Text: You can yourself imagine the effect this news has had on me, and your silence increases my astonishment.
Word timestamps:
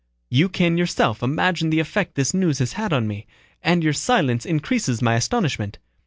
You 0.31 0.49
can 0.49 0.79
yourself 0.79 1.21
imagine 1.21 1.69
the 1.69 1.79
effect 1.79 2.15
this 2.15 2.33
news 2.33 2.57
has 2.57 2.73
had 2.73 2.91
on 2.91 3.07
me, 3.07 3.27
and 3.61 3.83
your 3.83 3.93
silence 3.93 4.47
increases 4.47 4.99
my 4.99 5.13
astonishment. 5.13 5.77